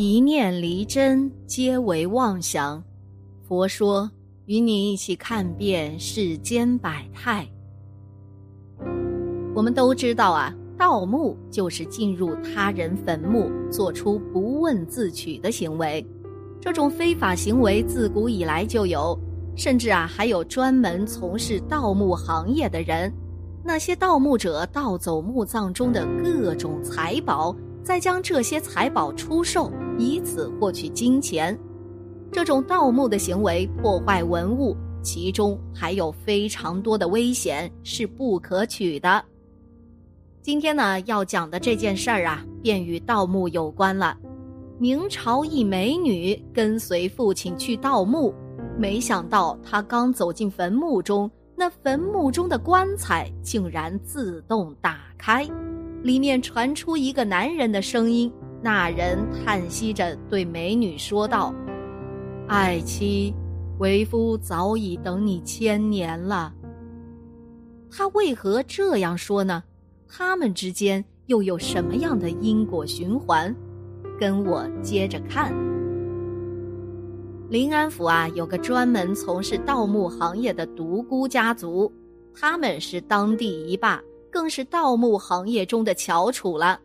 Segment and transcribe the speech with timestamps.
[0.00, 2.80] 一念离真，皆为妄想。
[3.48, 4.08] 佛说，
[4.46, 7.44] 与你一起看遍世间百态。
[9.56, 16.06] 我们都知道啊，盗墓就是进入他人坟墓，做出不问自取的行为。
[16.60, 19.18] 这种非法行为自古以来就有，
[19.56, 23.12] 甚至啊，还有专门从事盗墓行业的人。
[23.64, 27.52] 那些盗墓者盗走墓葬中的各种财宝。
[27.80, 31.58] 再将这些财宝出售，以此获取金钱。
[32.30, 39.22] 这种盗墓的行为破坏文物，其中还有非常多的危险，是不可取的。
[40.40, 44.16] 今天呢，要讲的这件事儿啊，便与盗墓有关了。
[44.78, 48.32] 明朝一美女跟随父亲去盗墓，
[48.78, 55.46] 没想到她刚走进坟墓中，那坟墓中的棺材竟然自动打开。
[56.02, 61.54] 里面传出一个男人的声音，那人叹息着对美女说道
[62.48, 63.32] ：“爱妻，
[63.78, 66.52] 为夫早已等你千年了。”
[67.90, 69.62] 他为何这样说呢？
[70.08, 73.54] 他们之间又有什么样的因果循环？
[74.18, 75.54] 跟我接着看。
[77.48, 81.90] 临安府啊，有个专门从事盗墓行业的独孤家族，
[82.34, 84.02] 他们是当地一霸。
[84.30, 86.78] 更是盗墓行业中的翘楚了。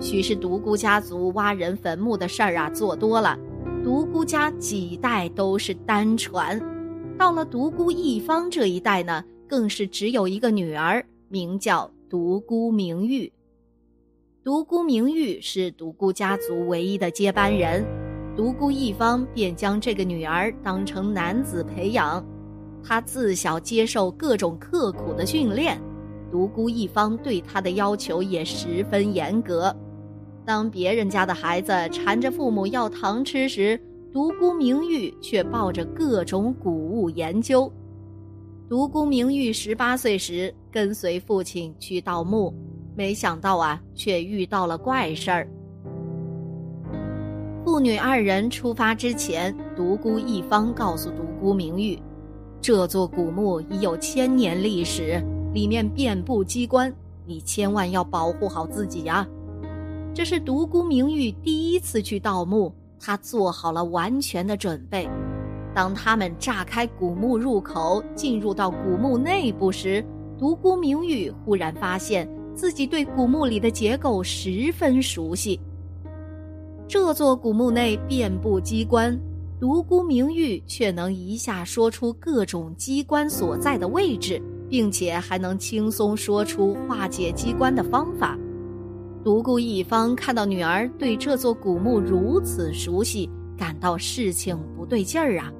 [0.00, 3.38] 许是独孤家族挖人坟墓的事儿啊做多了，
[3.82, 6.60] 独孤家几代都是单传。
[7.18, 13.32] 到了独孤一方这一代呢，更是只有一个女儿，名叫独孤明玉。
[14.44, 17.84] 独孤明玉是独孤家族唯一的接班人，
[18.36, 22.24] 独孤一方便将这个女儿当成男子培养。
[22.84, 25.78] 他自小接受各种刻苦的训练。
[26.30, 29.74] 独孤一方对他的要求也十分严格。
[30.44, 33.78] 当别人家的孩子缠着父母要糖吃时，
[34.12, 37.70] 独孤明玉却抱着各种古物研究。
[38.68, 42.54] 独孤明玉十八岁时跟随父亲去盗墓，
[42.94, 45.48] 没想到啊，却遇到了怪事儿。
[47.64, 51.98] 父女二人出发之前，独孤一方告诉独孤明玉，
[52.60, 55.22] 这座古墓已有千年历史。
[55.58, 56.94] 里面遍布机关，
[57.26, 59.26] 你千万要保护好自己呀！
[60.14, 65.10] 这是独孤明玉第一次去盗墓，他做好了完全的准备。
[65.74, 70.04] 当他们炸开古墓入口，进入到古墓内部时，
[70.38, 75.58] 独孤明玉忽然发现自己对古墓里的结构十分熟悉。
[76.86, 79.20] 这座古墓内遍布机关，
[79.58, 84.40] 独孤明玉却能一下说出各种机关所在的位置。
[84.68, 88.38] 并且还能轻松说出化解机关的方法。
[89.24, 95.52] 独孤一方看到女儿对这座古墓如此熟悉，感到事情不对劲儿啊。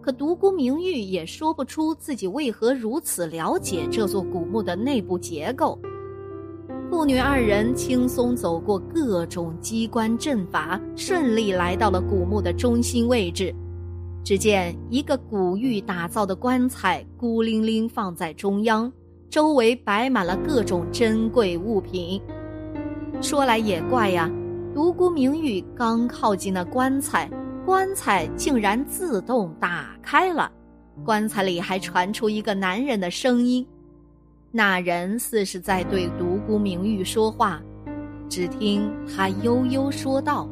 [0.00, 5.78] 可独孤明玉也说不出自己为何如此了解这座古墓的内部结构。
[6.90, 13.54] 父女二人轻松走过各种机关阵法，顺利来到了古墓的中心位置。
[14.24, 18.90] 只见一个古玉打造的棺材孤零零放在中央，
[19.28, 22.22] 周围摆满了各种珍贵物品。
[23.20, 24.30] 说来也怪呀，
[24.74, 27.30] 独孤明玉刚靠近那棺材，
[27.66, 30.50] 棺材竟然自动打开了，
[31.04, 33.66] 棺材里还传出一个男人的声音。
[34.50, 37.60] 那人似是在对独孤明玉说话，
[38.26, 40.48] 只听他悠悠说道：“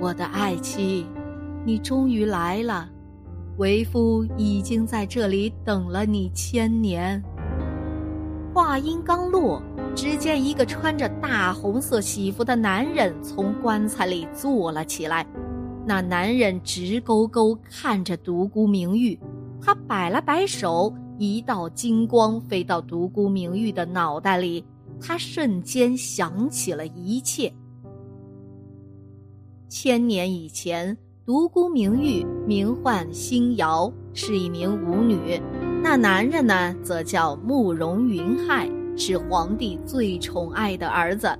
[0.00, 1.04] 我的爱妻。”
[1.64, 2.88] 你终于来了，
[3.58, 7.22] 为夫已经在这里等了你千年。
[8.54, 9.62] 话音刚落，
[9.94, 15.26] 只见一个穿着大红色喜服的男人从棺材里坐了起来。
[15.86, 19.18] 那男人直勾勾看着独孤明玉，
[19.60, 24.64] 他摆了摆手，一道金光飞到独孤明玉的脑袋里，
[24.98, 27.52] 他瞬间想起了一切。
[29.68, 30.96] 千年以前。
[31.30, 35.40] 独孤明玉名唤星瑶，是一名舞女。
[35.80, 41.30] 那男人呢，则叫慕容云海，是皇帝最宠爱的儿子，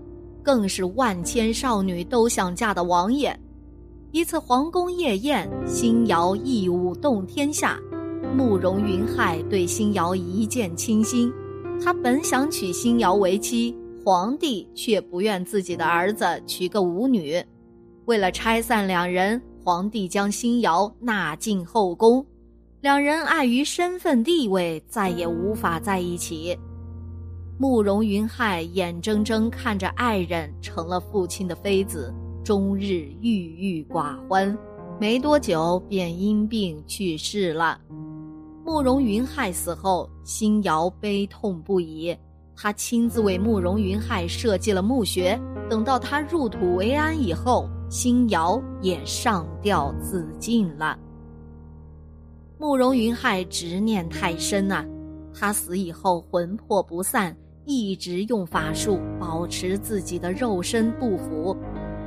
[0.44, 3.36] 更是万千少女都想嫁的王爷。
[4.12, 7.76] 一次皇宫夜宴，星瑶一舞动天下，
[8.36, 11.32] 慕容云海对星瑶一见倾心。
[11.82, 17.44] 他本想娶星瑶为妻，皇帝却不愿自己的儿子娶个舞女。
[18.04, 19.42] 为了拆散两人。
[19.62, 22.24] 皇帝将新瑶纳进后宫，
[22.80, 26.58] 两人碍于身份地位，再也无法在一起。
[27.58, 32.12] 慕容云海眼睁睁看着爱人成了父亲的妃子，
[32.42, 34.56] 终日郁郁寡欢，
[34.98, 37.78] 没多久便因病去世了。
[38.64, 42.16] 慕容云海死后，辛瑶悲痛不已。
[42.56, 45.38] 他亲自为慕容云海设计了墓穴。
[45.68, 50.96] 等到他入土为安以后，辛瑶也上吊自尽了。
[52.56, 54.86] 慕容云海执念太深啊，
[55.34, 61.56] 他死以后魂魄不散，一直用法术保持自己的肉身不腐。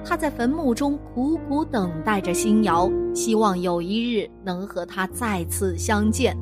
[0.05, 6.33] 他在坟墓中苦苦等待着辛瑶，希望有一日能和他再次相见。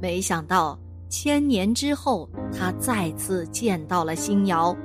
[0.00, 0.78] 没想到
[1.08, 4.76] 千年之后，他再次见到了星瑶。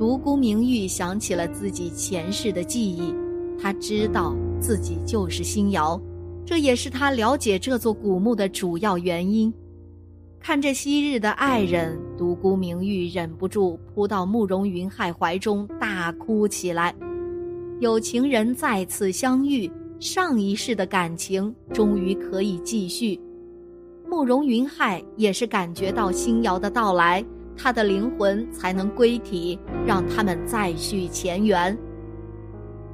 [0.00, 3.14] 独孤明玉想起了自己前世的记忆，
[3.60, 6.00] 他知道自己就是星瑶，
[6.42, 9.52] 这也是他了解这座古墓的主要原因。
[10.40, 16.94] 看着昔日的爱人，独孤明玉忍不住扑到慕容云海怀中大哭起来。
[17.80, 23.20] 有情人再次相遇，上一世的感情终于可以继续。
[24.08, 27.22] 慕容云海也是感觉到星瑶的到来，
[27.62, 31.76] 他的灵魂才能归体，让他们再续前缘。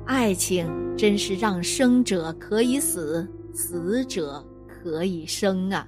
[0.04, 0.66] 爱情
[0.96, 3.24] 真是让生者可以死，
[3.54, 5.86] 死者可以生啊！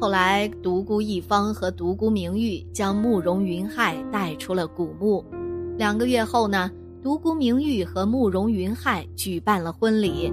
[0.00, 5.24] 后来，独孤一方和独孤明玉将慕容云海带出了古墓。
[5.78, 6.68] 两个月后呢，
[7.00, 10.32] 独孤明玉和慕容云海举办了婚礼。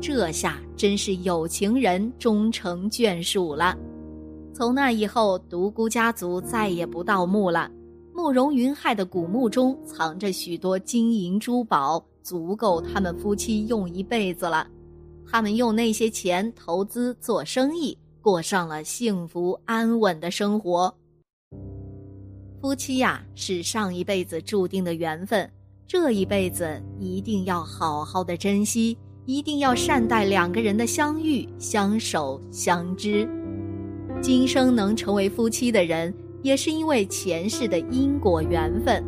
[0.00, 3.76] 这下真是有情人终成眷属了。
[4.54, 7.70] 从那以后，独孤家族再也不盗墓了。
[8.14, 14.66] 慕容云海的古墓中藏着许多金银珠宝，足够他们夫妻用一辈子了。
[15.26, 20.94] 他们用那些钱投资做生意，过上了幸福安稳的生活。
[22.60, 25.50] 夫妻呀，是上一辈子注定的缘分，
[25.86, 28.96] 这一辈子一定要好好的珍惜。
[29.24, 33.26] 一定要善待两个人的相遇、相守、相知。
[34.22, 39.02] 今生能成为夫妻的人，也是因为前世的因果缘分。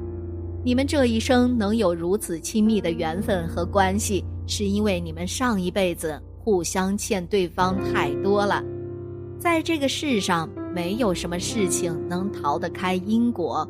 [0.64, 8.60] 你们这一生能有如此亲密的缘分和关系，是因为你们上一辈子互相欠对方太多了。
[9.38, 13.68] 在这个世上，没有什么事情能逃得开因果。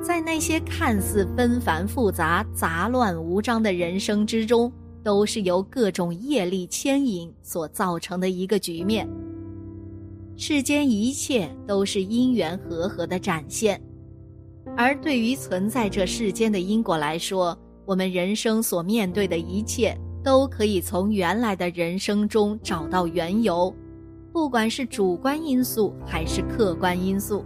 [0.00, 4.72] 在那些看似纷繁复杂、杂乱无章的人生之中。
[5.04, 9.08] 都是由各种业力牵引所造成的一个局面。
[10.38, 13.80] 世间一切都是因缘和合的展现，
[14.76, 23.74] 而对于存在这世间的因果来说，我们人生所面对的一切都可以从原来的人生中找到缘由，
[24.30, 27.42] 不管是主观因素还是客观因素。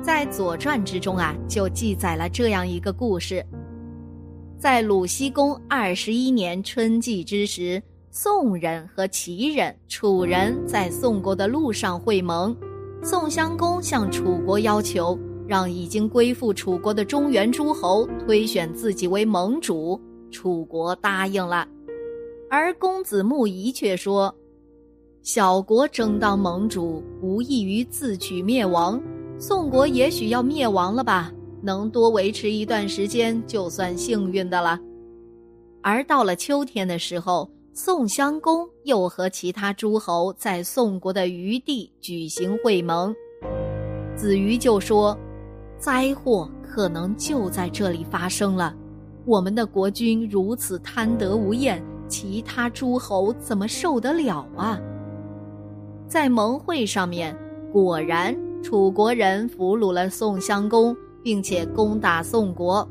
[0.00, 3.44] 在《左传》之中啊，就记载了这样一个故事。
[4.58, 7.82] 在鲁僖公二十一年春季之时，
[8.16, 12.56] 宋人和齐人、楚人在宋国的路上会盟。
[13.02, 15.18] 宋襄公向楚国要求，
[15.48, 20.00] 让已经归附楚国的中原诸侯推选自己为盟主。
[20.30, 21.66] 楚国答应了，
[22.48, 24.32] 而公子穆仪却说
[25.24, 29.02] ：“小国争当盟主，无异于自取灭亡。
[29.40, 34.78] 宋国也许要灭亡了吧？”能多维持一段时间，就算幸运的了。
[35.82, 43.12] 而到了秋天的时候，宋襄公又和其他诸侯在宋国的余地举行会盟。
[44.14, 45.18] 子瑜就说
[45.76, 48.72] ：“灾祸可能就在这里发生了。
[49.26, 54.80] 我们的国君如此贪得无厌，其他诸侯怎么受得了啊？”
[56.06, 57.36] 在盟会上面，
[57.72, 60.96] 果然楚国人俘虏了宋襄公。
[61.24, 62.86] 并且攻打宋国，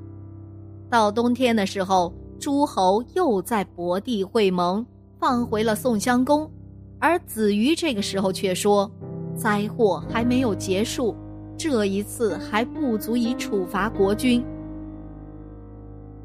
[0.89, 2.11] 到冬天的时候，
[2.43, 4.85] 诸侯又在博地会盟，
[5.17, 6.51] 放回了宋襄公。
[6.99, 8.91] 而子瑜这个时候却说
[9.33, 11.15] ：“灾祸还没有结束，
[11.57, 14.43] 这一次还不足以处罚国君。”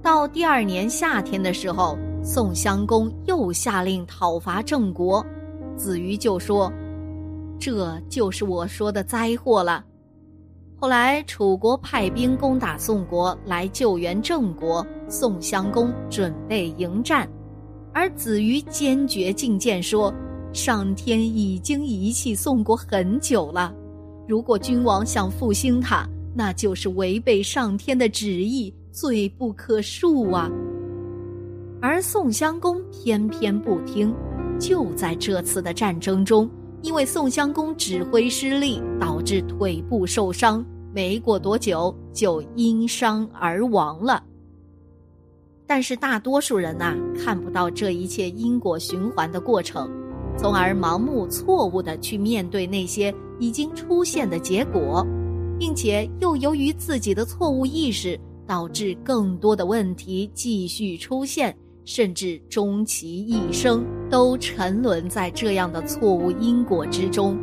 [0.02, 5.24] 到第二年夏天的时候，宋襄公又下令讨伐郑国，
[5.76, 6.68] 子瑜就说
[7.60, 9.84] ：“这就是我说的灾祸了。”
[10.80, 14.86] 后来，楚国派兵攻打宋国，来救援郑国。
[15.08, 17.28] 宋襄公准备迎战，
[17.92, 20.14] 而子瑜坚决进谏说
[20.54, 23.74] ：“上天已经遗弃宋国很久了，
[24.28, 30.48] 如果君王想复兴他，那就是违背上天的旨意，罪不可恕啊。”
[31.82, 34.14] 而宋襄公偏偏不听。
[34.60, 36.48] 就在这次的战争中。
[36.82, 44.22] 因为宋襄公指挥失利，导致腿部受伤，没过多久就因伤而亡了。
[45.66, 49.90] 但是大多数人呐，看不到这一切因果循环的过程，
[50.36, 55.06] 从而盲目错误的去面对那些已经出现的结果，
[55.58, 61.54] 并且又由于自己的错误意识，导致更多的问题继续出现，
[61.90, 67.34] 甚至终其一生都沉沦在这样的错误因果之中。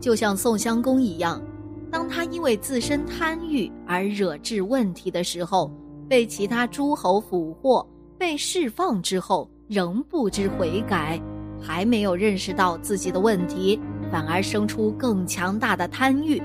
[0.00, 1.40] 就像宋襄公一样，
[1.88, 5.70] 当他因为自身贪欲而惹致问题的时候。
[6.08, 7.84] 被其他诸侯俘获，
[8.16, 11.20] 被释放之后，仍不知悔改，
[11.60, 16.40] 还没有认识到自己的问题，反而生出更强大的贪欲。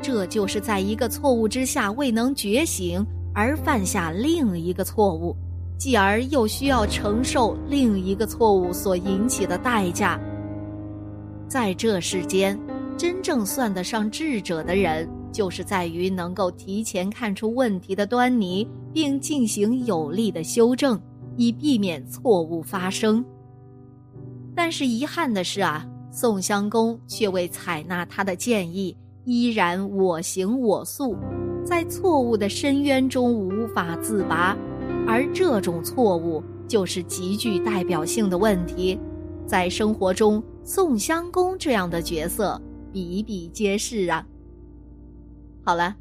[0.00, 3.04] 这就是在一个错误之下未能觉醒，
[3.34, 5.36] 而犯下另一个错误，
[5.78, 10.20] 继而又需要承受另一个错误所引起的代价。
[11.48, 12.58] 在这世间，
[12.96, 15.08] 真正算得上智者的人。
[15.32, 20.98] 就是在于能够提前看出问题的端倪，并进行有力的修正，
[21.36, 23.22] 以避免错误发生。
[24.54, 31.14] 但是遗憾的是啊，宋襄公却未采纳他的建议，依然我行我素，
[31.66, 34.56] 在错误的深渊中无法自拔。
[35.06, 38.98] 而这种错误就是极具代表性的问题，
[39.46, 42.60] 在生活中，宋襄公这样的角色
[42.92, 44.26] 比比皆是啊。
[45.62, 45.94] 好了，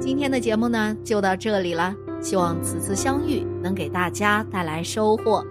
[0.00, 1.94] 今天的节目呢就到这里了。
[2.20, 5.44] 希望此次相遇能给大家带来收获。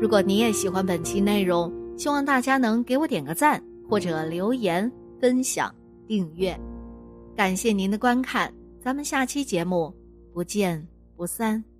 [0.00, 5.72] 如果你也喜欢本期内容，希望大家能给我点个赞，或者留言、分享、
[6.06, 6.58] 订阅。
[7.36, 9.94] 感谢您的观看，咱们下期节目
[10.32, 10.84] 不见
[11.16, 11.75] 不散。